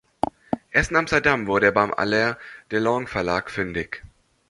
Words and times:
Erst 0.71 0.89
in 0.89 0.97
Amsterdam 0.97 1.45
wurde 1.45 1.67
er 1.67 1.71
beim 1.73 1.93
Allert 1.93 2.39
de 2.71 2.79
Lange 2.79 3.05
Verlag 3.05 3.51
fündig. 3.51 4.01